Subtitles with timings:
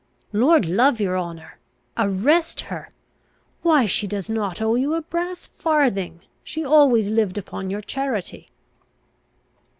[0.33, 1.59] "Lord love your honour!
[1.95, 2.89] Arrest her!
[3.61, 8.49] Why she does not owe you a brass farthing: she always lived upon your charity!"